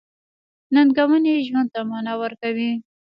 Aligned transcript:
•ننګونې 0.73 1.33
ژوند 1.47 1.69
ته 1.73 1.79
مانا 1.89 2.13
ورکوي. 2.23 2.71